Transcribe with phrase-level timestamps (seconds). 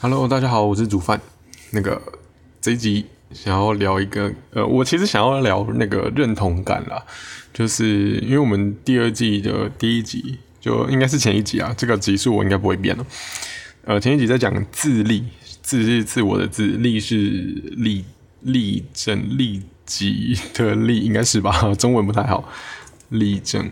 [0.00, 1.20] Hello，大家好，我是煮饭。
[1.72, 2.00] 那个
[2.60, 7.04] 这一集想要聊一个，呃，我其实想要聊那个认同感啦，
[7.52, 13.04] 就是因为我们第二季的第一集就应该是前一集啊，这个集数我应该不会变了。
[13.86, 15.24] 呃，前一集在讲自立，
[15.62, 18.04] 自是自我的自，立是立
[18.42, 21.50] 立正立己的立，应该是吧？
[21.74, 22.48] 中文不太好，
[23.08, 23.68] 立正，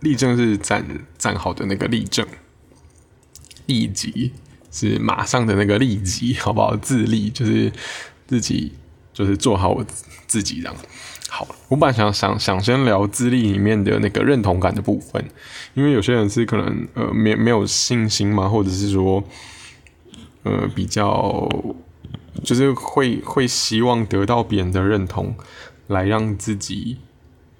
[0.00, 0.82] 立正是站
[1.18, 2.26] 站好的那个立正，
[3.66, 4.32] 立己。
[4.76, 6.76] 是马上的那个立即， 好不好？
[6.76, 7.72] 自立就是
[8.26, 8.72] 自己，
[9.14, 9.84] 就是做好我
[10.26, 10.76] 自己这样。
[11.28, 15.24] 好，我本来想想想先聊自立里面的那个认同感的部分，
[15.74, 19.22] 因为有些人是可能呃没没有信心嘛，或者是说
[20.44, 21.48] 呃比较
[22.44, 25.34] 就是会会希望得到别人的认同，
[25.88, 26.98] 来让自己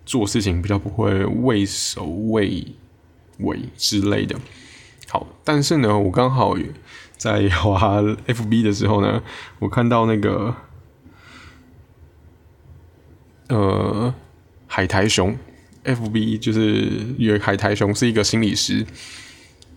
[0.04, 2.66] 做事情比较不会畏首畏
[3.38, 4.36] 尾之类的。
[5.08, 6.56] 好，但是呢，我刚好
[7.16, 9.22] 在滑 FB 的时候呢，
[9.58, 10.54] 我看到那个
[13.48, 14.14] 呃
[14.66, 15.36] 海苔熊
[15.84, 18.84] ，FB 就是有海苔熊是一个心理师，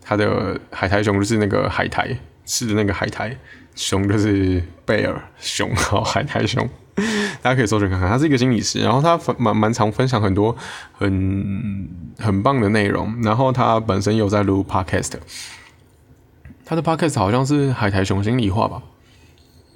[0.02, 3.38] 他的海苔熊就是那个海苔吃的那个海苔，
[3.76, 6.68] 熊就是贝尔熊，好海苔熊，
[7.42, 10.56] 大家可以搜寻看看，他是一个心理师，然后他蛮蛮常分享很多
[10.92, 15.14] 很很棒的内容，然后他本身有在录 Podcast。
[16.70, 18.80] 他的 podcast 好像是海苔熊心里话吧，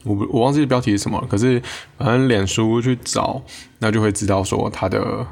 [0.04, 1.28] 我我忘记标题是什么了。
[1.28, 1.60] 可是
[1.98, 3.42] 反正脸书去找，
[3.80, 5.26] 那就会知道说他的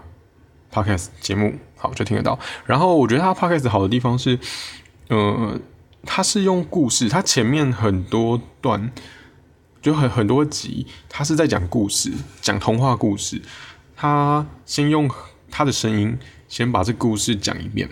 [0.73, 2.40] podcast 节目好就听得到。
[2.66, 4.40] 然后我觉得他 podcast 好的地方是，
[5.09, 5.59] 呃，
[6.03, 8.92] 他是用故事，他前面很多段
[9.84, 13.40] 就很很多集，他是在讲故事，讲童话故事。
[13.96, 15.08] 他先用
[15.52, 17.88] 他的声音先把这故事讲一遍，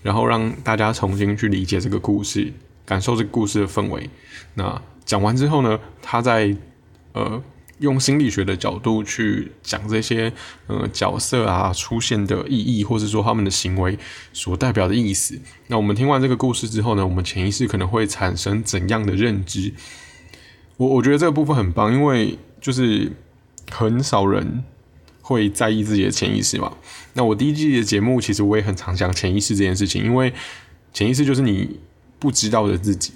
[0.00, 2.52] 然后让大家重新去理解这个故事。
[2.84, 4.08] 感受这个故事的氛围。
[4.54, 6.56] 那讲完之后呢，他在
[7.12, 7.42] 呃
[7.78, 10.32] 用心理学的角度去讲这些
[10.66, 13.98] 呃角色啊出现的意义，或者说他们的行为
[14.32, 15.38] 所代表的意思。
[15.66, 19.72] 那我们听完这个故事之后呢，我们潜意识可能会产生怎样的认知？
[20.76, 23.12] 我我觉得这个部分很棒，因为就是
[23.70, 24.64] 很少人
[25.20, 26.72] 会在意自己的潜意识嘛。
[27.14, 30.32] 那我第一季的节目其实我也很常讲潜意识这件事情，因为
[30.92, 31.80] 潜意识就是你。
[32.24, 33.12] 不知道的自己，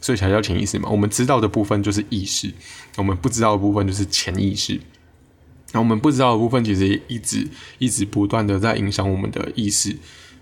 [0.00, 0.88] 所以才叫潜意识嘛。
[0.88, 2.50] 我们知道的部分就是意识，
[2.96, 4.80] 我们不知道的部分就是潜意识。
[5.72, 7.46] 那我们不知道的部分，其实一直
[7.78, 9.94] 一直不断的在影响我们的意识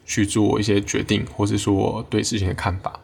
[0.07, 3.01] 去做一些决定，或是说对事情的看法。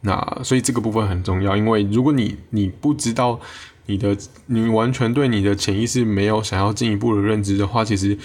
[0.00, 3.38] 那所以这个部分很重要，因为如果你你不知道
[3.84, 4.16] 你的，
[4.46, 8.16] 你完全对你的潜意识没有想要进一步的认知的话，其实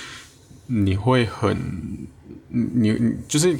[0.68, 2.08] 你会很，
[2.48, 3.58] 你你就是。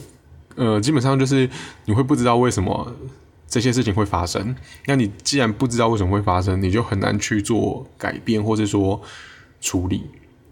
[0.56, 1.50] 呃，基本上就是
[1.86, 2.96] 你会不知道为什么
[3.48, 4.56] 这些事情会发生。
[4.86, 9.02] 那你既然不知道为什么会发生，你就很难去做改变，或者说
[9.60, 10.04] 处理。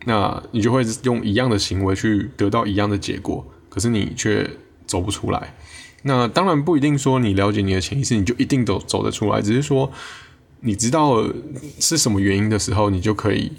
[0.06, 4.50] 那你就会用一样的行为去得到一样的结果，可是你却
[4.88, 5.54] 走不出来。
[6.04, 9.42] 那当然不一定说你了解你的潜意识，你就一定都走得出来。
[9.42, 9.92] 只是说
[10.62, 11.22] 你知道
[11.80, 13.52] 是什么原因的时候，你就可以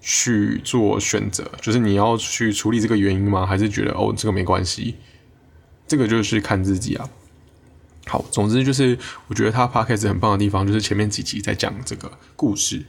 [0.00, 1.44] 去做选择。
[1.60, 3.44] 就是你要去处理这个原因吗？
[3.44, 4.96] 还是觉得哦，这个没关系？
[5.90, 7.08] 这个就是看自己啊。
[8.06, 8.96] 好，总之就是
[9.26, 12.80] 我觉得他 podcast 很棒的地方，就是前面几集在讲这个故事，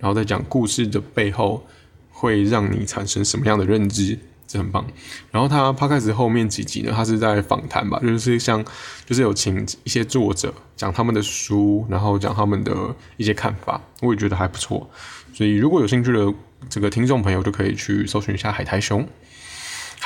[0.00, 1.64] 然后在讲故事的背后
[2.10, 4.18] 会让你产生什么样的认知，
[4.48, 4.84] 这很棒。
[5.30, 8.64] 然后他 podcast 后面几集呢，他是在访谈吧，就是像
[9.06, 12.74] 就是有请一些作者讲他们的书，然后讲他们的
[13.16, 14.90] 一些看法，我也觉得还不错。
[15.32, 16.34] 所以如果有兴趣的
[16.68, 19.08] 这个听众朋友，就可以去搜寻一下海苔熊。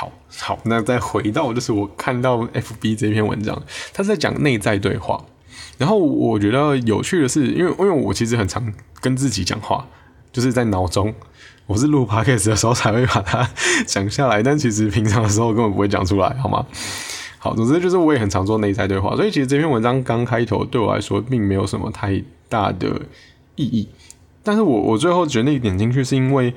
[0.02, 5.24] 好好，那再回到就是我看到 F B 这篇文章，他在讲内在对话。
[5.78, 9.86] 然后我觉得有趣的是，因为因为我其实很常跟自己讲话，
[10.32, 11.14] 就是在脑中，
[11.66, 13.48] 我是录 podcast 的时候才会把它
[13.86, 16.66] 讲下来，但其实平常的时候根本不会讲出来，好吗？
[17.38, 23.00] 好，总之就是我也很常做内在对话，所以其实这篇文章刚开头对我来说并没有什么太大的
[23.54, 23.88] 意义，
[24.42, 26.52] 但是我我最后决定点进去是因为。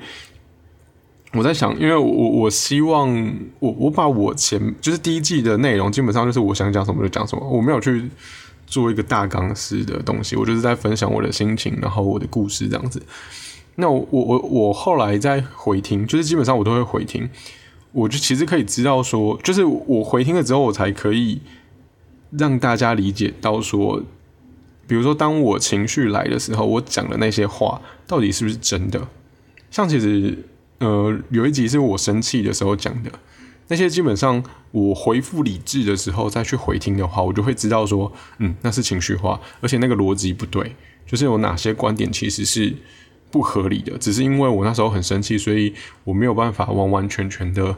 [1.32, 3.12] 我在想，因为我我希望
[3.58, 8.08] 我我把我前就是第一季的内容，基本上就是我想讲什么就讲什么，我没有去
[8.66, 13.02] 做一个大纲式的东西，我就是在分享我的心情，然后我的故事这样子。
[13.74, 17.28] 那我我我后来在回听，就是基本上我都会回听，
[17.92, 21.42] 我就其实可以知道说，就是我回听了之后，我才可以
[22.30, 24.02] 让大家理解到说，
[24.86, 29.06] 比如说当我情绪来的时候，我讲的那些话到底是不是真的？
[29.70, 30.38] 像其实。
[30.78, 33.10] 呃，有一集是我生气的时候讲的，
[33.68, 34.42] 那些基本上
[34.72, 40.74] 我回复理智的时候再去回听的话，我就会知道说，嗯，那是情绪化，而且那个逻辑不对，
[41.06, 42.74] 就是有哪些观点其实是
[43.30, 45.72] 不合理的，只是因为我那时候很生气，所以
[46.04, 47.76] 我没有办法完完全全的。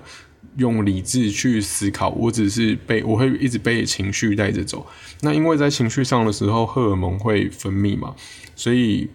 [0.57, 4.85] 用理智去思考，我只是被我会一直被情绪带着走。
[5.21, 8.13] 那因为在情绪上的时候，荷尔蒙会分泌嘛，
[8.57, 9.09] 所以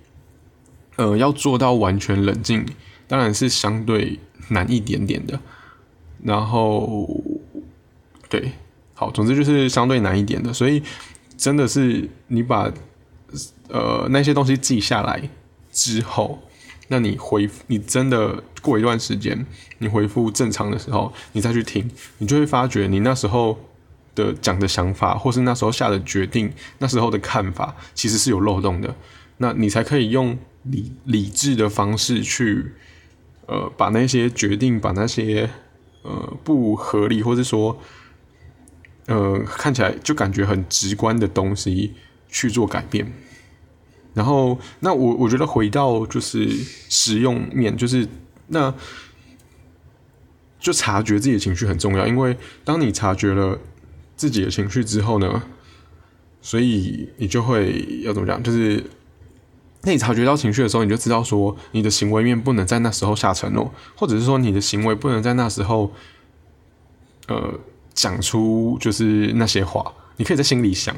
[0.95, 2.65] 呃，要做到完全冷静，
[3.07, 4.19] 当然是相对
[4.49, 5.39] 难一点点的。
[6.23, 7.07] 然后，
[8.29, 8.51] 对，
[8.93, 10.53] 好，总之就是相对难一点的。
[10.53, 10.81] 所以
[11.37, 12.71] 真的是你把
[13.69, 15.29] 呃那些东西记下来
[15.71, 16.39] 之后。
[16.89, 19.45] 那你回你真的过一段时间，
[19.79, 23.57] 你回复正常的时候，你再去听，你就会发觉你那时候
[24.13, 28.93] 的讲的想法，或是那时候下的决定，那时候的看法，其实是有漏洞的。
[29.37, 32.73] 那你才可以用理理智的方式去，
[33.47, 35.49] 呃，把那些决定，把那些
[36.03, 37.77] 呃不合理，或者说，
[39.07, 41.93] 呃，看起来就感觉很直观的东西
[42.29, 43.11] 去做改变。
[44.13, 46.47] 然后，那我我觉得回到就是
[46.89, 48.07] 实用面，就是
[48.47, 48.73] 那
[50.59, 53.59] 就察觉自己的情绪很重要，因为当你察觉了
[54.15, 55.43] 自己的情绪之后呢，
[56.41, 58.41] 所以你就会要怎么讲？
[58.41, 58.83] 就是
[59.83, 65.91] 那你察觉到情绪的时候，你就知道说你的行为面不能在那时候下承诺，或者是说你的行为不能在那时候
[67.27, 67.59] 呃
[67.93, 70.95] 讲出就是那些话，你可以在心里想，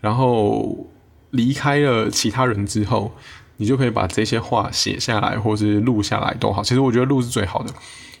[0.00, 0.86] 然后。
[1.32, 3.10] 离开了其他人之后，
[3.56, 6.62] 你就可以把这些话写下来，或是录下来都好。
[6.62, 7.70] 其实我觉得录是最好的，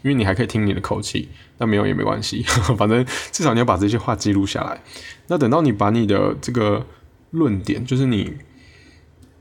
[0.00, 1.28] 因为你还可以听你的口气。
[1.58, 2.42] 那没有也没关系，
[2.78, 4.80] 反正至少你要把这些话记录下来。
[5.26, 6.86] 那等到你把你的这个
[7.32, 8.32] 论点，就是你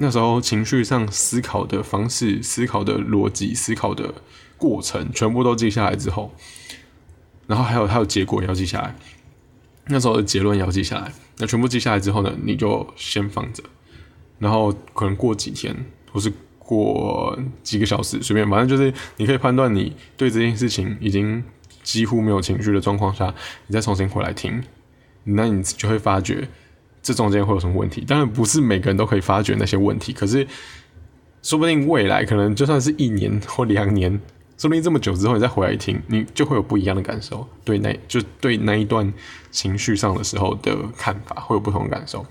[0.03, 4.11] 那时候情绪上思考的方式、思考的逻辑、思考的
[4.57, 6.33] 过程，全部都记下来之后，
[7.45, 8.95] 然后还有还有结果也要记下来。
[9.85, 13.63] 那时候的结论也要记下来，那全部记下来之后呢，你就先放着，
[14.39, 15.75] 然后可能过几天
[16.11, 21.43] 或是过几个小时，随便，反正就是你可以判断你对这件事情已经
[21.83, 23.31] 几乎没有情绪的状况下，
[23.67, 24.63] 你再重新回来听，
[25.25, 26.47] 那你就会发觉
[27.01, 28.01] 这中间会有什么问题。
[28.01, 30.45] 当然不是每个人都可以发觉那些问题，可是
[31.41, 34.19] 说不定未来可能就算是一年或两年。
[34.57, 37.47] 说不定这么久之后，你再回来听，你就会有不一样的感受。
[37.65, 39.11] 对那，就对那一段
[39.49, 42.23] 情绪上的时候的看法，会有不同的感受。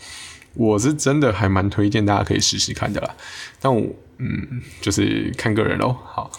[0.55, 3.16] 我是真的还蛮推荐大家可以试试看的啦。
[3.61, 3.84] 但我
[4.19, 5.96] 嗯，就是看个人喽。
[6.05, 6.31] 好，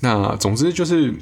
[0.00, 1.14] 那总之就是，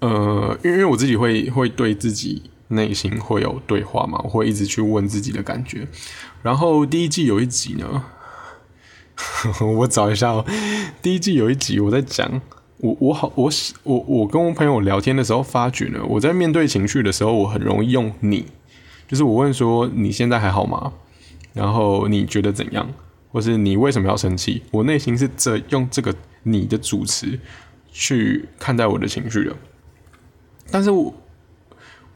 [0.00, 5.86] 呃，因为我自己会会对自己内心会有对话嘛，我会一直去问自己的感觉。
[6.42, 8.04] 然后第一季有一集呢。
[9.78, 10.44] 我找一下哦，
[11.00, 12.42] 第一季有一集我在讲，
[12.76, 13.50] 我我好我
[13.84, 18.44] 我我跟我朋友聊天的时候发觉呢，我在面对情绪的时候，我很容易用你，
[19.08, 20.92] 就是我问说你现在还好吗？
[21.54, 22.92] 然后你觉得怎样？
[23.32, 24.62] 或是你为什么要生气？
[24.70, 27.38] 我内心是这用这个你的主词
[27.90, 29.56] 去看待我的情绪的，
[30.70, 31.14] 但是我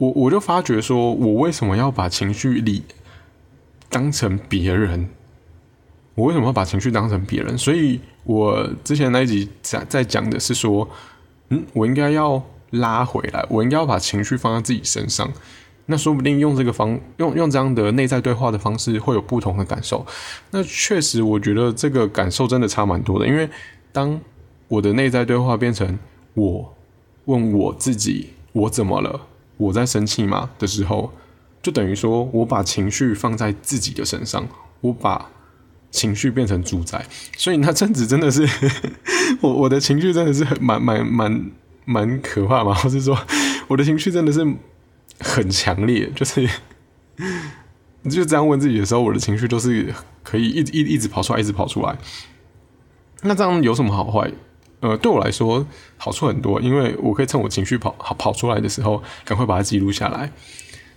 [0.01, 2.81] 我我就发觉说，我为什么要把情绪里
[3.87, 5.07] 当成别人？
[6.15, 7.55] 我为什么要把情绪当成别人？
[7.55, 10.89] 所以我之前那一集在在讲的是说，
[11.49, 15.31] 嗯，我应该要拉回来，我应该要把情绪放在自己身上。
[15.85, 20.03] 那说不定用这个方用用这样的内在对话的方式，会有不同的感受。
[20.49, 23.27] 那确实，我觉得这个感受真的差蛮多的。
[23.27, 23.47] 因为
[23.91, 24.19] 当
[24.67, 25.99] 我的内在对话变成
[26.33, 26.73] 我
[27.25, 29.27] 问我自己我怎么了，
[29.61, 31.13] 我在生气嘛的时候，
[31.61, 34.47] 就等于说我把情绪放在自己的身上，
[34.81, 35.29] 我把。
[35.93, 38.47] 情绪变成主宰，所以那阵子真的是
[39.43, 41.51] 我我的情绪真的是蛮蛮蛮
[41.83, 43.19] 蛮可怕嘛，或是说
[43.67, 44.39] 我的情绪真的是
[45.19, 46.49] 很强烈，就是
[48.03, 51.97] 你就这样问自己的时候，我的情绪都是可以一一一直跑出来，一直跑出来。
[53.23, 54.31] 那这样有什么好坏？
[54.81, 55.65] 呃，对我来说
[55.97, 60.31] 好处很多，因为我可以趁我情绪跑跑出来的时候，赶快把它记录下来。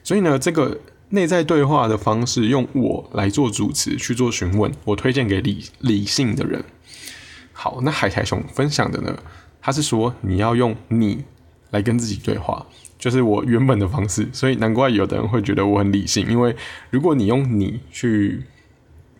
[0.02, 0.80] 所以呢，这个。
[1.10, 6.64] 内在对话的方式，用我来做主持去做询问，我推荐给理理性的人。
[7.52, 9.16] 好，那海苔熊分享的呢？
[9.60, 11.22] 他是说你要用你
[11.70, 12.66] 来跟自己对话，
[12.98, 14.28] 就是我原本的方式。
[14.32, 16.56] 所以难怪有的人会觉得我很理性，因为
[16.90, 18.42] 如果你用你去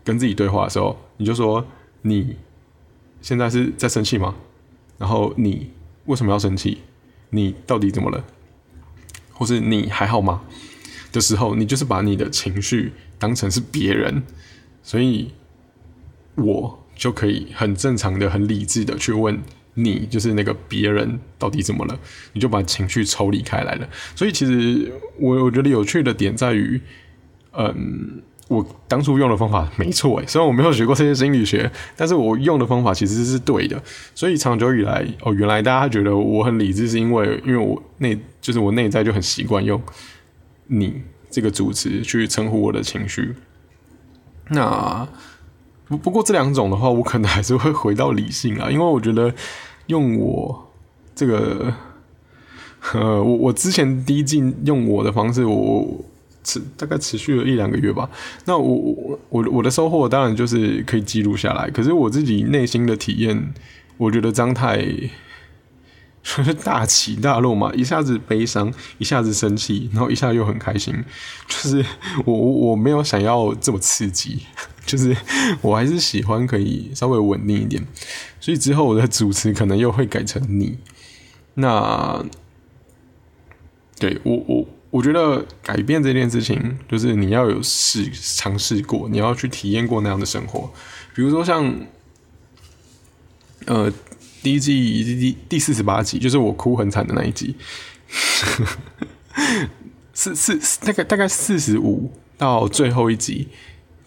[0.03, 1.65] 跟自己对话的时候，你就说
[2.03, 2.35] 你
[3.21, 4.35] 现在是在生气吗？
[4.99, 5.71] 然后你
[6.07, 6.79] 为什么要生气？
[7.31, 8.25] 你到底怎么了？
[9.33, 10.43] 或是你还好吗？
[11.13, 14.23] 的时候，你就是把你的情绪当成是别人，
[14.83, 15.33] 所以
[16.37, 19.41] 我就可以很正常的、很理智的去问
[19.75, 21.99] 你就是那个别人到底怎么了，
[22.33, 23.89] 你就把情绪抽离开来了。
[24.15, 26.81] 所以其实我我觉得有趣的点在于，
[27.53, 28.23] 嗯。
[28.49, 33.83] 我当初用的方法没错诶，虽然我没有学过这些心理学，但是我用的方法其实是对的。
[34.15, 39.81] 所以长久以来，哦，原来大家觉得我很理智，是因为因为我内就是我内在就很习惯用
[40.69, 43.35] “你”这个主词去称呼我的情绪。
[44.51, 45.09] 那
[45.89, 49.33] 不不过这两种的话，我可能还是会回到理性啊，因为我觉得
[49.87, 50.71] 用我
[51.15, 51.73] 这个，
[52.93, 56.05] 呃，我我之前第一季用我的方式，我。
[56.45, 58.09] 持大概持续了一两个月吧。
[58.45, 61.69] 那我我我我的收获当然就是可以记录下来。
[61.71, 63.53] 可是我自己内心的体验，
[63.97, 64.87] 我觉得张太
[66.63, 70.95] 大起大落嘛，一下子悲伤，一下子生气，然后一下又很开心。
[71.49, 71.85] 就是
[72.25, 74.43] 我我我没有想要这么刺激，
[74.87, 75.17] 就是
[75.63, 77.85] 我还是喜欢可以稍微稳定一点。
[78.39, 80.79] 所以之后我的主持可能又会改成你。
[81.55, 82.25] 那
[83.99, 84.67] 对我我。
[84.95, 90.73] 我觉得改变这件事情，就是你要有试尝试过，你要去体验过那样的生活。
[91.17, 91.81] 比如说像，
[93.65, 93.93] 呃，
[94.41, 97.57] 第一季第第四十八集，就是我哭很惨的那一集，
[100.15, 103.49] 四四大概大概四十五到最后一集，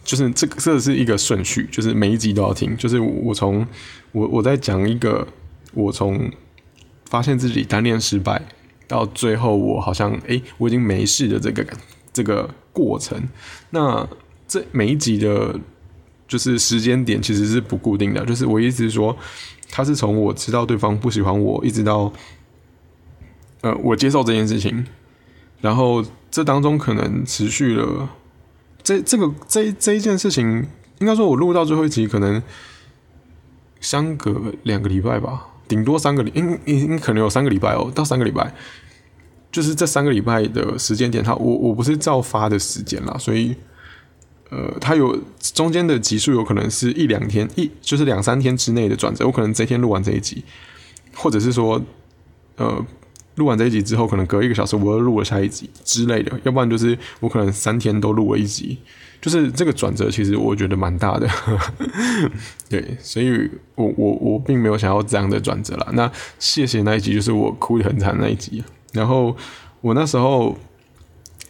[0.06, 2.78] 就是这个这是一个顺序，就是每一集都要听。
[2.78, 3.68] 就是我从
[4.14, 5.28] 我我在讲一个，
[5.74, 6.32] 我从
[7.10, 8.42] 发现自己单恋失败。
[8.88, 11.66] 到最后，我好像哎，我已经没事的这个
[12.14, 13.22] 这个过程。
[13.70, 14.08] 那
[14.48, 15.60] 这每一集的，
[16.28, 18.26] 就是时间点其实是不固定的。
[18.26, 19.16] 就是我意思是说，
[19.70, 22.12] 他是从我知道对方不喜欢我，一直到
[23.62, 24.86] 呃我接受这件事情，
[25.60, 28.10] 然后这当中可能持续了
[28.82, 30.66] 这这个这这一件事情，
[31.00, 32.42] 应该说我录到最后一集，可能
[33.82, 35.48] 相隔两个礼拜吧。
[35.68, 38.54] 顶多三个礼，应应可能有三个礼拜哦，到三个礼拜，
[39.52, 43.56] 就是这三个礼拜的时间点，他我我不是照发的时间啦，所以，
[44.50, 50.44] 呃，他有中间的集数有可能是一两天，一就是两三天之内的转折，我可能这天录完这一集，
[51.14, 51.82] 或者是说，
[52.56, 52.86] 呃，
[53.38, 58.78] 录完这一集之后，可能隔一个小时我又录了下一集之类的，要不然就是我可能三天都录了一集。
[59.20, 61.28] 就是这个转折，其实我觉得蛮大的，
[62.70, 65.88] 对，所以我我我并没有想要这样的转折啦。
[65.94, 68.64] 那谢谢那一集，就是我哭得很惨那一集。
[68.94, 69.36] 然后
[69.82, 70.56] 我那时候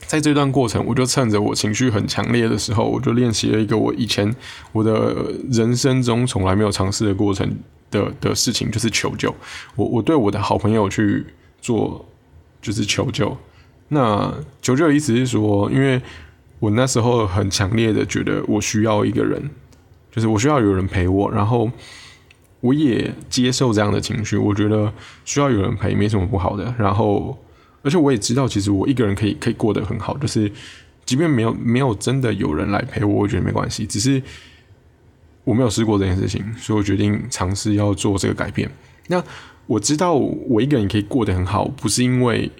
[0.05, 4.33] 在这段过程，我就趁着我情绪很强烈的时候，我就练习了一个我以前
[4.71, 7.53] 我的人生中从来没有尝试的过程
[7.91, 9.35] 的的事情，就是求救。
[9.75, 11.25] 我我对我的好朋友去
[11.61, 12.05] 做，
[12.61, 13.37] 就是求救。
[13.89, 16.01] 那求救的意思是说，因为。
[16.59, 19.39] 我那时候很强烈的觉得我需要一个人，
[20.11, 21.71] 就是我需要有人陪我，然后
[22.61, 24.35] 我也接受这样的情绪。
[24.35, 24.91] 我觉得
[25.23, 26.73] 需要有人陪没什么不好的。
[26.79, 27.37] 然后，
[27.83, 30.51] 而且我也知道，其实我一个人可以可以过得很好，就是
[31.05, 33.85] 即便没有没有真的有人来陪我，我觉得没关系。
[33.85, 34.19] 只是
[35.43, 38.67] 我没有试过这件事情，所以我决定尝试要做这个改变。
[39.05, 39.23] 那
[39.67, 42.51] 我知道我一个人可以过得很好，不是因为。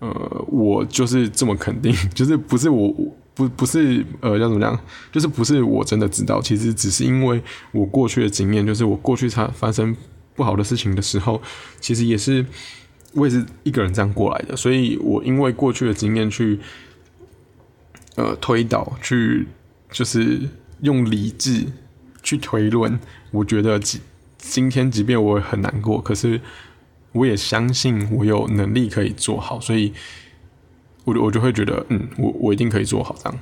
[0.00, 2.94] 呃，我就是这么肯定， 就是不是我
[3.34, 4.78] 不不是呃，要怎么讲？
[5.10, 9.96] 就是不是我真的知道，其实只是因为我过去的经验，就是我过去它发生
[10.36, 11.42] 不好的事情的时候，
[11.80, 12.46] 其实也是
[13.12, 16.60] 我也是一个人这样过来的，所以我因为过去的经验去
[18.14, 19.48] 呃推导，去
[19.90, 20.40] 就是
[20.82, 21.66] 用理智
[22.22, 22.96] 去推论，
[23.32, 23.80] 我觉得
[24.38, 26.40] 今天即便我很难过，可是。
[27.12, 29.94] 我也相信我有能力可以做好，所以，
[31.04, 33.38] 我我就会觉得，嗯，我我一定可以做好这样。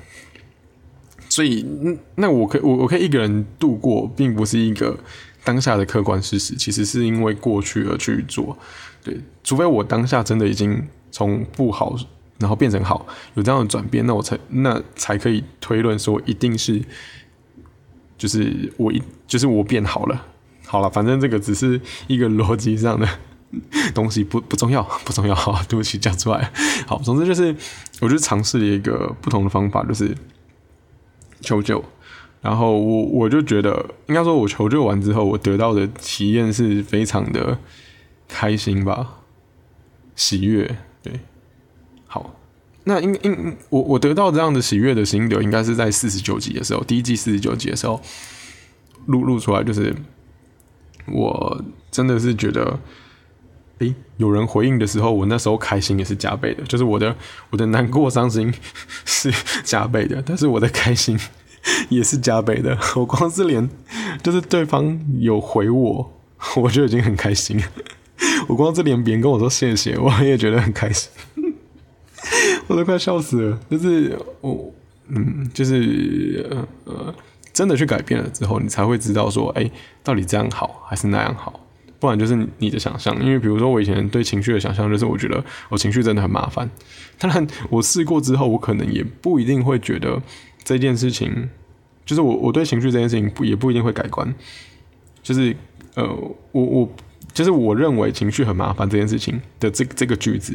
[1.29, 1.67] 所以，
[2.15, 4.97] 那我可我我可以一个人度过，并不是一个
[5.43, 8.57] 当下的客观事实，其实是因为过去而去做。
[9.03, 11.97] 对，除非我当下真的已经从不好，
[12.39, 16.81] 然后变成好，有这样的转变，那我才那才可以推论说，一定是，
[18.17, 20.25] 就是我一就是我变好了。
[20.67, 23.09] 好了，反正这个只是一个逻辑上的。
[23.95, 26.53] 东西不不重要，不重要， 好对不起，讲出来。
[26.85, 27.55] 好，总之就是，
[28.01, 30.15] 我就尝试了一个不同的方法，就是
[31.41, 31.83] 求救。
[32.43, 37.57] 然后我我就觉得，应该说，我求救完之后，我得到的体验是非常的
[38.29, 39.21] 开心吧，
[40.17, 40.77] 喜悦。
[41.03, 41.21] 对，
[42.07, 42.35] 好，
[42.85, 48.03] 那应应我我得到这样的喜悦的心得，应该是在四十九集的时候，第一季四十九集的时候
[49.07, 49.95] 录录出来，就是
[51.13, 52.79] 我真的是觉得。
[53.81, 57.15] 诶，有人回应的时候，我那时候开心也是加倍的，就是我的
[57.51, 58.51] 我的难过伤心
[59.05, 59.31] 是
[59.65, 61.21] 加倍的，但是我的开心
[61.91, 62.79] 也是加倍的。
[62.97, 63.69] 我光是连
[64.23, 66.11] 就是对方有回我，
[66.57, 67.63] 我就已经很开心。
[68.49, 71.11] 我光是连别人跟我说谢谢，我也觉得很开心。
[72.69, 73.61] 我都快笑死了。
[73.71, 74.73] 就是我，
[75.09, 77.15] 嗯，就是呃呃，
[77.57, 79.71] 真的去改变了之后，你才会知道说，哎，
[80.05, 81.59] 到底这样好还是那样好？
[81.99, 83.19] 不然就是你的想象。
[83.25, 86.69] 因为比如说，我以前对情绪的想象，就是我觉得我情绪真的很麻烦。
[87.19, 90.21] 当然，我试过之后，我可能也不一定会觉得
[90.63, 91.49] 这件事情，
[92.05, 94.35] 就是我我对情绪这件事情不也不一定会改观。
[95.23, 95.57] 就是
[95.95, 96.07] 呃，
[96.53, 96.93] 我我
[97.33, 100.55] 就是我认为情绪很麻烦这件事情的这这个句子，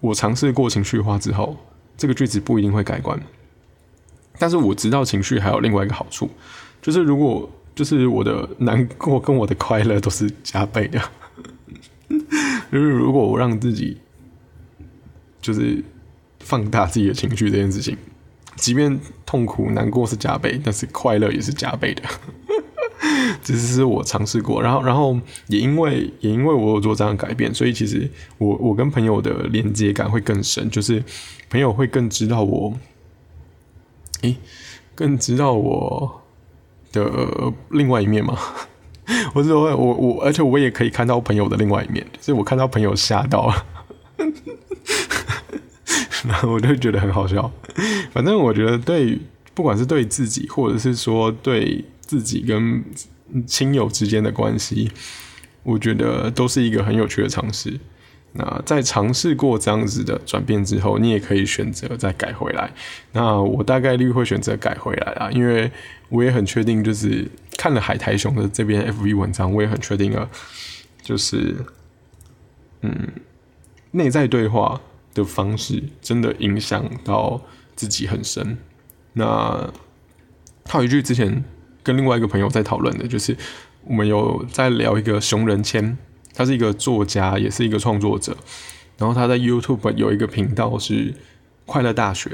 [0.00, 1.54] 我尝试过情绪化之后，
[1.98, 3.20] 这个句子不一定会改观。
[4.38, 6.30] 但是我知道情绪还有另外一个好处，
[6.80, 11.00] 就是如果就是我的难过跟我的快乐都是加倍的，
[12.72, 13.98] 就是如果我让自己
[15.40, 15.82] 就是
[16.40, 17.96] 放大自己的情绪这件事情，
[18.56, 22.02] 即便痛苦难过是加倍，但是快乐也是加倍的。
[23.44, 25.16] 这是我尝试过，然后，然后
[25.46, 31.02] 也因为也因为我有做这样的改变，所以其实我我跟朋友的连接感会更深，就是
[31.48, 32.74] 朋友会更知道我，
[34.22, 34.36] 诶，
[34.94, 36.22] 更知道我
[36.92, 38.38] 的另外一面吗。
[39.34, 43.66] 我是说我我，而且我也可以看到朋友的另外一面，所以我看到朋友吓到了，
[46.26, 47.50] 然后我就觉得很好笑。
[48.12, 49.18] 反正我觉得对，
[49.54, 51.84] 不管是对自己，或者是说对。
[52.08, 52.82] 自己跟
[53.46, 54.90] 亲友之间的关系，
[55.62, 57.78] 我觉得都是一个很有趣的尝试。
[58.38, 62.72] 那在尝试过这样子的转变之后，你也可以选择再改回来。
[63.12, 65.70] 那我大概率会选择改回来啊，因为
[66.08, 70.30] 我也很确定，就是看了海苔熊的这边 FV 文章，我也很确定了，
[71.02, 71.56] 就是
[72.82, 73.08] 嗯，
[73.90, 74.80] 内在对话
[75.12, 77.42] 的方式真的影响到
[77.74, 78.56] 自己很深。
[79.14, 79.68] 那
[80.64, 81.44] 他有一句之前。
[81.80, 83.34] 跟另外一个朋友在讨论的，就是
[83.84, 85.96] 我们有在聊一个熊人签，
[86.38, 88.36] 他是一个作家，也是一个创作者。
[88.96, 91.12] 然后他在 YouTube 有一个频道是
[91.66, 92.30] 快乐大学，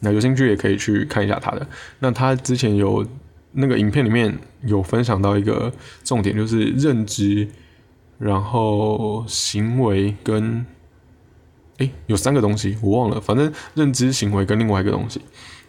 [0.00, 1.68] 那有兴趣也可以去看一下他的。
[1.98, 3.06] 那他之前有
[3.52, 5.70] 那个影片里面有分享到一个
[6.02, 7.46] 重点，就是认知，
[8.18, 10.64] 然后行为跟，
[11.76, 15.20] 诶有三个东西我忘了，反正认知、行为跟另外一个东西，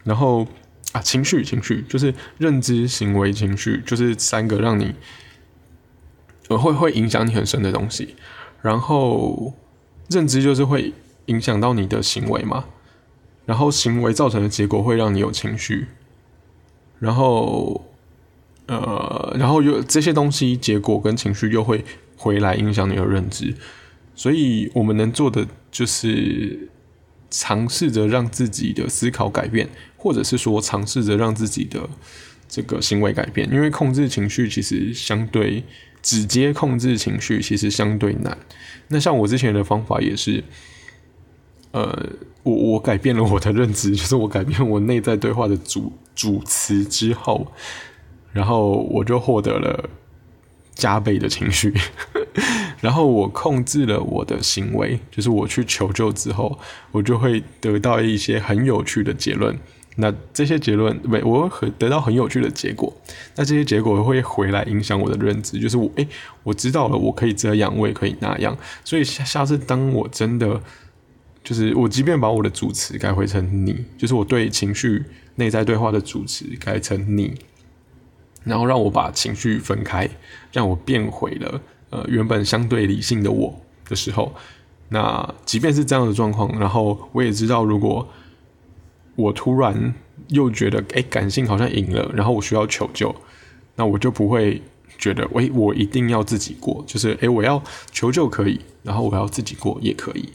[0.05, 0.47] 然后。
[0.91, 4.95] 啊，情绪，情绪就是认知、行为、情绪，就是三个让你
[6.57, 8.15] 会会影响你很深的东西。
[8.61, 9.53] 然后
[10.09, 10.93] 认知就是会
[11.27, 12.65] 影响到你的行为嘛，
[13.45, 15.87] 然后行为造成的结果会让你有情绪，
[16.99, 17.85] 然后
[18.67, 21.85] 呃，然后又这些东西结果跟情绪又会
[22.17, 23.55] 回来影响你的认知。
[24.15, 26.69] 所以我们能做的就是
[27.29, 29.69] 尝试着让自己的思考改变。
[30.01, 31.89] 或者是说尝试着让自己的
[32.47, 35.61] 这个行为改变，因为控制情绪其实相对
[36.01, 38.37] 直接控制情绪其实相对难。
[38.87, 40.43] 那像我之前的方法也是，
[41.71, 42.09] 呃，
[42.43, 47.51] 我我改变了我的认知，就是我改变我内在对话的主主词之后，
[48.31, 49.89] 然后我就获得了
[50.73, 51.73] 加倍的情绪，
[52.81, 56.57] 然后我控制了我的行为，就是我去求救之后，
[56.91, 59.57] 我就会得到一些很有趣的结论。
[60.01, 62.91] 那这些结论，没，我会得到很有趣的结果。
[63.35, 66.07] 那这些结果会回来影响我的认知，就是我，诶，
[66.43, 68.57] 我知道了，我可以这样，我也可以那样。
[68.85, 70.61] 所以下下次当我真的，
[71.43, 75.03] 就是我即便把我的主词改回成你，就是我对情绪
[75.35, 77.35] 内在对话的主词改成你，
[78.45, 80.09] 然后让我把情绪分开，
[80.53, 83.59] 让我变回了呃原本相对理性的我
[83.89, 84.33] 的时候，
[84.87, 88.07] 那即便是这样的状况，然后我也知道如果。
[89.19, 89.93] 我突然
[90.29, 93.13] 又觉得，哎，感性好像赢了，然后我需要求救，
[93.75, 94.61] 那我就不会
[94.97, 100.29] 觉得，喂，我一定要自己过，就是，哎，我要求救可以，然后我要自己过也可以，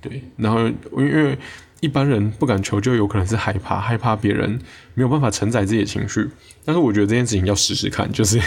[0.00, 1.36] 对，然后因为
[1.80, 4.58] 一般人不敢求救，有可能是害怕，害怕别人
[4.94, 6.28] 没有办法承载自己的情绪，
[6.64, 8.40] 但是我觉得这件事情要试试看，就是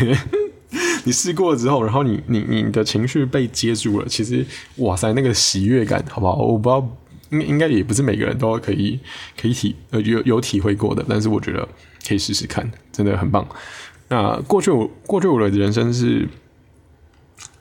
[1.03, 4.45] 你试过了之后，然后你你你的情绪被接住了，其实，
[4.77, 6.35] 哇塞，那个喜悦感，好不好？
[6.37, 6.87] 我不知道。
[7.29, 8.99] 应应该也不是每个人都可以
[9.39, 11.67] 可以体呃有有体会过的，但是我觉得
[12.07, 13.47] 可以试试看，真的很棒。
[14.07, 16.27] 那过去我过去我的人生是，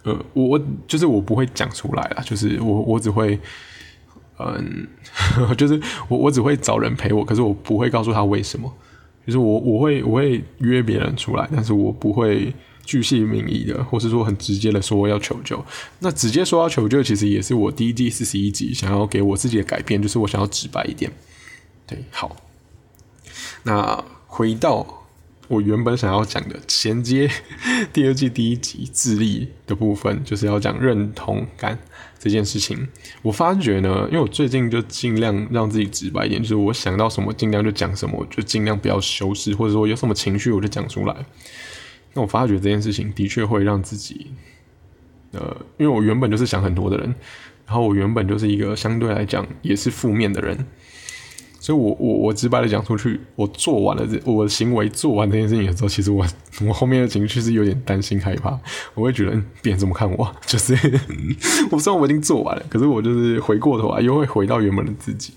[0.04, 3.38] 呃，我我就是我不会讲出来啦，就是我我只会，
[4.38, 4.86] 嗯，
[5.56, 8.72] 就是我我只会找人陪我，可是我不会告诉他为什么，
[9.26, 12.52] 就是我我会我会约别人出来，但是我不会。
[12.88, 15.62] 巨细靡遗的，或是说很直接的说要求救，
[15.98, 21.12] 那直接说要求救，其实也是我第一季四十一集想要给我自己的改变，就是我想要直白一点。
[21.86, 22.34] 对，好，
[23.64, 25.04] 那回到
[25.48, 27.30] 我原本想要讲的衔接
[27.92, 31.78] 第二季第一集智力的部分，就是要讲认同感
[32.18, 32.88] 这件事情。
[33.20, 41.14] 我发觉呢，因为我最近就尽量让自己直白一点，就是我想到什么尽量就讲什么，就尽量不要修饰，或者说有什么情绪我就讲出来。
[42.20, 44.28] 我发觉这件事情的确会让自己，
[45.32, 47.14] 呃，因为我原本就是想很多的人，
[47.66, 50.66] 然后我原本就是一个相对来讲也是负面的人。
[51.60, 56.24] 所以，我我我直白的讲出去，我做完了这我的行为做完这件事情的时候，其实我
[56.64, 58.56] 我后面的情绪是有点担心害怕，
[58.94, 60.72] 我会觉得别人怎么看我， 就是
[61.72, 65.34] 我虽然我已经做完了，可是我就是回过头来又会回到原本的自己，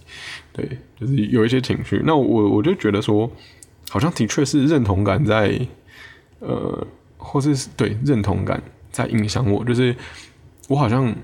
[0.54, 2.00] 对，就是有一些情绪。
[2.06, 3.30] 那我我就觉得说，
[3.90, 5.60] 好像的确是认同感在，
[6.42, 6.86] 呃，
[7.18, 9.96] 或是对认同感在影响我，就是
[10.68, 11.16] 我好像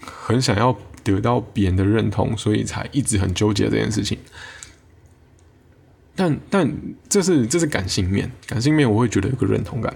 [0.00, 0.76] 很想要。
[1.04, 4.16] 得到别人的认同，所以才一直很纠结这件事情。
[6.14, 6.72] 但但
[7.08, 9.92] 这是这是感性面，感性面我会觉得有个认同感。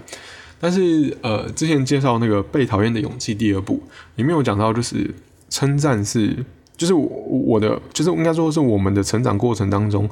[0.59, 3.81] 但是呃，之前介绍那个《被讨厌的勇气》第二部
[4.17, 5.09] 里面有讲到，就是
[5.49, 6.43] 称赞是，
[6.75, 10.09] 就是我我的，就是应该说是我们的成长过程当中，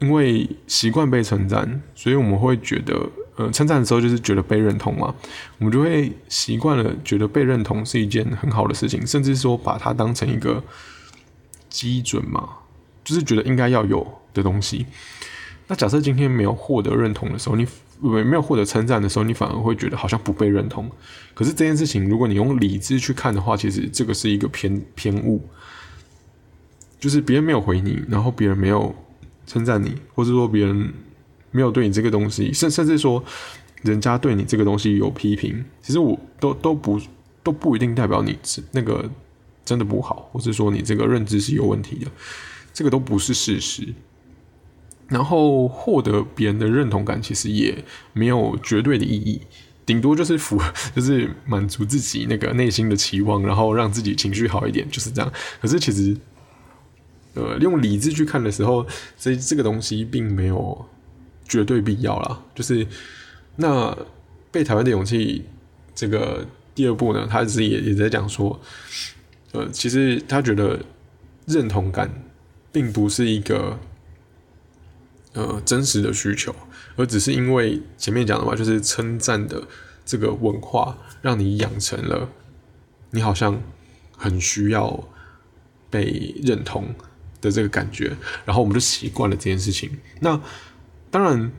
[0.00, 3.08] 因为习惯被称赞，所以我们会觉得。
[3.38, 5.14] 呃，称赞的时候就是觉得被认同嘛，
[5.58, 10.64] 我们就会习惯了，觉得被认同是一件很好的事情，甚至说把它当成一个
[11.68, 12.48] 基准嘛，
[13.04, 14.86] 就是觉得应该要有的东西。
[15.66, 17.66] 那假设今天没有获得认同的时候，你
[18.00, 20.90] 没没有获得称赞的时候，你反而会觉得好像不被认同。
[21.34, 25.46] 可是这件事情，如果你用理智去看的话，其实这个是一个偏偏误，
[26.98, 28.94] 就是别人没有回你，然后别人没有
[29.46, 30.92] 称赞你，或者说别人。
[31.52, 33.24] 没有对你这个东西，甚甚至说，
[33.80, 37.00] 人家对你这个东西有批评，其实我都都不
[37.42, 38.36] 都不一定代表你
[38.72, 39.08] 那个
[39.64, 42.10] 真的不好，或者说你这个认知是有问题的，
[42.74, 43.94] 这个都不是事实。
[45.08, 47.82] 然后获得别人的认同感，其实也
[48.12, 49.40] 没有绝对的意义，
[49.86, 50.60] 顶多就是符，
[50.94, 55.32] 就是满足自己那个内心的期望，然后让自己情绪好一点，就是这样。
[55.62, 56.14] 可是其实，
[57.36, 58.84] 呃，用理智去看的时候，
[59.16, 60.84] 这这个东西并没有。
[61.48, 62.42] 绝对必要啦。
[62.56, 62.84] 就是
[63.54, 63.96] 那
[64.50, 65.44] 被台湾的勇气
[65.94, 66.44] 这个
[66.74, 68.60] 第二部呢，他自己也也在讲说，
[69.52, 70.84] 呃，其实他觉得
[71.46, 72.12] 认同感
[72.72, 73.78] 并不是一个
[75.34, 76.52] 呃真实的需求，
[76.96, 79.62] 而只是因为前面讲的嘛，就是称赞的
[80.04, 82.28] 这个文化让你养成了
[83.12, 83.62] 你好像
[84.16, 85.08] 很需要
[85.88, 86.92] 被认同
[87.46, 89.88] 的这个感觉，然后我们就习惯了这件事情。
[90.20, 90.38] 那
[91.10, 91.50] 当然，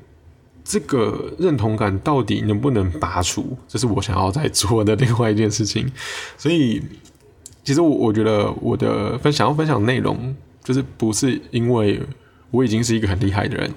[0.63, 5.89] 这个认同感到底能不能拔除，这是我想要在做的另外一件事情。
[6.38, 6.84] 所以，
[7.63, 12.02] 其实我我觉得我的分享要分享内容，就是不是因为
[12.52, 13.73] 我已经是一个很厉害的人，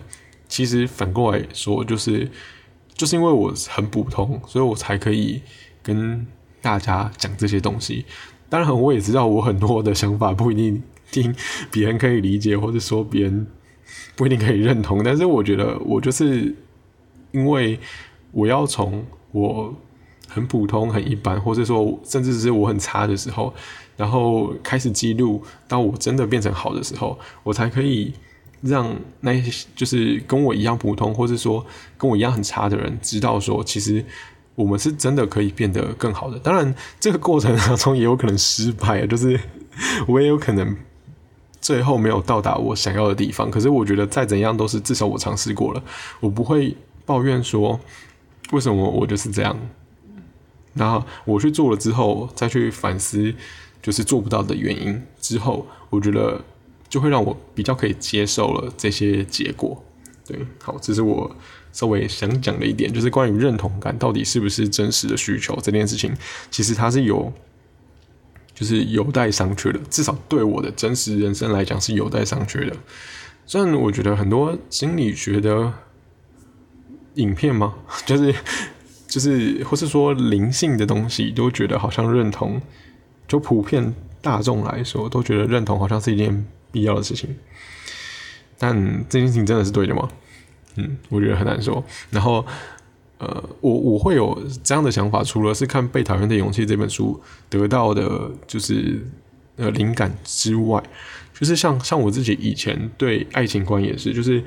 [0.49, 2.29] 其实反过来说，就是
[2.93, 5.41] 就是因为我很普通，所以我才可以
[5.83, 6.27] 跟
[6.61, 8.05] 大家讲这些东西。
[8.49, 11.35] 当然，我也知道我很多的想法不一定听
[11.71, 13.47] 别人可以理解，或者说别人。
[14.15, 16.55] 不一定可以认同，但是我觉得我就是
[17.33, 17.79] 因为
[18.33, 19.75] 我要从我
[20.29, 23.53] 很普通、很一般，或者说甚至是我很差的时候，
[23.97, 28.13] 然后开始记录到我真的变成好的时候，我才可以
[28.61, 31.65] 让那些就是跟我一样普通，或者说
[31.97, 34.05] 跟我一样很差的人知道说，其实
[34.55, 36.39] 我们是真的可以变得更好的。
[36.39, 39.41] 当然，这个过程当中也有可能失败，就是
[40.07, 40.77] 我也有可能。
[41.61, 45.83] 最后没有到达我想要的地方，可是我觉得再怎样都是至少我尝试过了，
[46.21, 47.79] 我不会抱怨说
[48.53, 49.57] 为什么我就是这样。
[50.73, 53.35] 然后我去做了之后，再去反思
[53.83, 56.41] 就是做不到的原因之后，我觉得
[56.89, 59.85] 就会让我比较可以接受了这些结果。
[60.27, 61.31] 对，好，这是我
[61.73, 66.17] 稍微想讲的一点，就是关于认同感到底是不是真实的需求这件事情，
[66.51, 67.33] 其实它是有。
[68.61, 72.77] 就是有待商榷的，至少对我的真实人生来讲是有待商榷的。
[73.47, 75.73] 虽然我觉得很多心理学的
[77.15, 78.35] 影片吗， 就是
[79.09, 82.61] 就是或是说灵性的东西，都觉得好像认同，
[83.27, 87.35] 就普遍大众来说都觉得认同好像是一件必要的事情。
[88.59, 88.77] 但
[89.09, 90.07] 这件事情真的是对的吗？
[90.75, 91.83] 嗯，我觉得很难说。
[92.11, 92.45] 然后。
[93.21, 99.07] 呃，我我会有这样的想法，除了是看《被讨厌的勇气》这本书得到的，就是
[99.57, 100.83] 呃灵感之外，
[101.39, 104.43] 就是像像我自己以前对爱情观也是，就是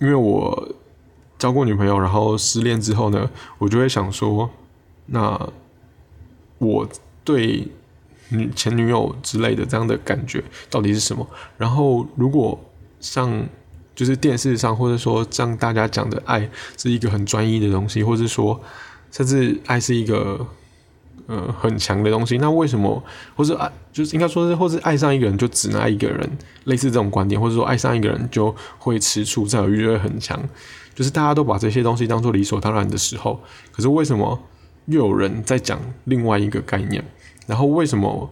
[0.00, 0.74] 因为我
[1.38, 4.50] 交过女朋友，然后失恋之后呢，我就会想说，
[5.06, 5.48] 那
[6.58, 6.88] 我
[7.22, 7.68] 对
[8.30, 11.24] 女前女友之类的这样的感觉到底是什么？
[11.56, 12.58] 然后如果
[12.98, 13.46] 像
[13.94, 18.60] 就是电视上或者说让大家讲的爱是一个很专一的东西，或者说
[19.10, 20.46] 甚至爱是一个
[21.26, 23.02] 呃很强的东西，那为什么
[23.36, 26.28] 或者爱就是应该说是或是爱上一个人就只能爱一个人，
[26.64, 30.38] 类似这种观点，或者说爱上一个人就会吃醋，占有欲就会很强，
[30.94, 34.38] 就是大家都把这些东西当做理所当然的时候，可是为什么
[34.86, 37.04] 又有人在讲另外一个概念？
[37.46, 38.30] 然后为什么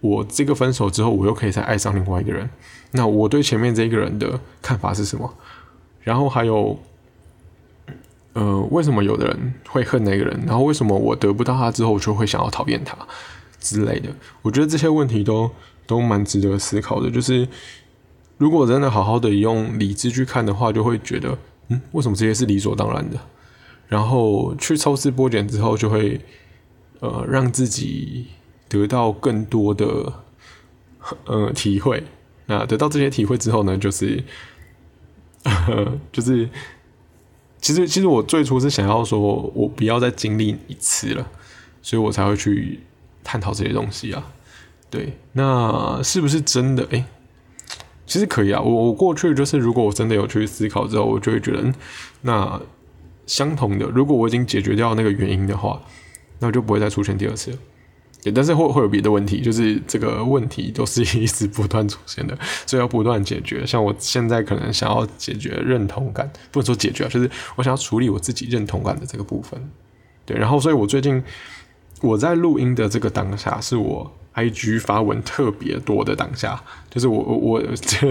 [0.00, 2.48] 我这个分手之后，我又可以再爱上另外一个人？
[2.92, 5.34] 那我对前面这一个人的看法是什么？
[6.02, 6.78] 然后还有，
[8.32, 10.42] 呃，为什么有的人会恨那个人？
[10.46, 12.96] 然后为什么我得不到他之后，就会想要讨厌他
[13.60, 14.08] 之类的？
[14.40, 15.50] 我觉得这些问题都
[15.86, 17.10] 都蛮值得思考的。
[17.10, 17.46] 就是
[18.38, 21.36] 如果真的好好的用理智去看的话，就会觉得，
[21.68, 23.18] 嗯，为什么这些是理所当然的？
[23.86, 26.20] 然后去抽丝剥茧之后，就会
[27.00, 28.28] 呃让自己
[28.68, 30.12] 得到更多的
[31.26, 32.02] 呃体会。
[32.50, 34.24] 那得到这些体会之后呢，就是，
[36.10, 36.48] 就是，
[37.60, 39.20] 其实其实我最初是想要说，
[39.54, 41.28] 我不要再经历一次了，
[41.82, 42.80] 所以我才会去
[43.22, 44.32] 探讨这些东西啊。
[44.88, 46.88] 对，那是不是真的？
[46.90, 47.04] 哎，
[48.06, 48.60] 其实可以啊。
[48.62, 51.70] 我我过去就是，如果我真的有去思考之后，我就会觉得，
[52.22, 52.58] 那
[53.26, 55.82] 相同的，如果我已经解决掉那个原因的话，
[56.38, 57.58] 那就不会再出现第二次了。
[58.34, 63.64] 但是会会有别的问题，就是这个问题都是 一直不断出现的，所以要不断解决。
[63.64, 69.58] 像我现在可能想要解决认同感，不能说解决，就是我想要处理我自己认同感的这个部分。
[70.26, 71.22] 对，然后所以我最近
[72.02, 77.62] 我在录音的这个当下，是我 IG 发文特别多的当下，就是我我我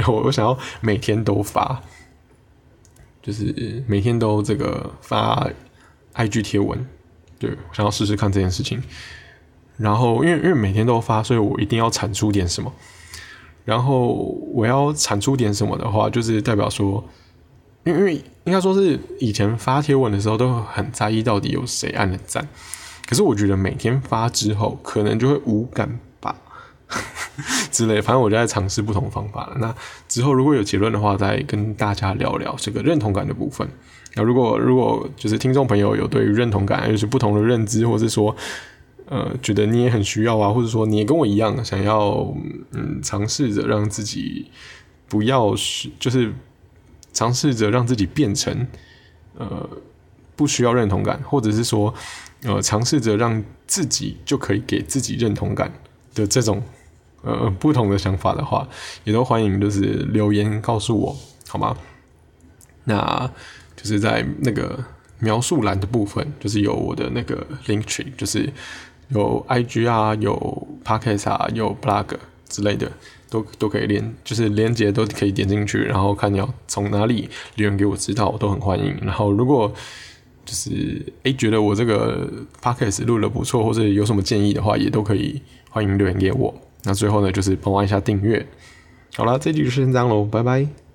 [0.25, 1.83] 我想要每天都发，
[3.21, 5.47] 就是每天都这个发
[6.15, 6.83] IG 贴文，
[7.37, 8.81] 对我想要试试看这件事情。
[9.77, 12.73] 然后，因为因为每天都发，所以我一定要产出点什么。
[13.63, 14.13] 然后
[14.53, 17.03] 我要产出点什么的话，就是代表说，
[17.83, 22.47] 因为因为应该说是以前发贴文的时候都很在意到底有谁按了赞。
[23.05, 26.35] 可是我觉得每天发之后，可能就会无感吧
[27.69, 28.01] 之类。
[28.01, 29.57] 反正我就在尝试不同方法了。
[29.59, 29.75] 那
[30.07, 33.67] 之后如果有结论的话，再跟大家聊聊这个认同感的部分。
[34.15, 38.35] 那如果如果就是听众朋友有对于认同感有是不同的认知，或是说。
[39.09, 42.27] 呃，觉得你也很需要啊，或者说你也跟我一样，想要
[42.71, 44.51] 嗯，尝试着让自己
[45.07, 46.33] 不要是，就是
[47.13, 48.67] 尝试着让自己变成
[49.37, 49.69] 呃
[50.35, 51.93] 不需要认同感，或者是说
[52.43, 55.71] 呃尝试着让自己就可以给自己认同感
[56.13, 56.61] 的这种
[57.21, 58.67] 呃不同的想法的话，
[59.05, 59.79] 也都欢迎就是
[60.11, 61.15] 留言告诉我
[61.47, 61.77] 好吗？
[62.83, 63.31] 那
[63.77, 64.83] 就是在那个
[65.19, 68.51] 描述栏的部分，就是有我的那个 link tree，就是。
[69.09, 72.07] 有 IG 啊，有 Podcast 啊，有 Blog
[72.49, 72.91] 之类的，
[73.29, 78.95] 都都可以连，就是连接都可以点进去，然后看你要从哪里留言给我知道，我都很欢迎。
[79.01, 79.73] 然后如果
[80.45, 82.27] 就是诶觉得我这个
[82.61, 86.53] Podcast 录的不错，或者有什么建议的话，也都可以欢迎留言给我。
[86.83, 88.45] 那最后呢，就是帮我一下订阅。
[89.15, 90.86] 好了，这集就先这样喽，拜拜。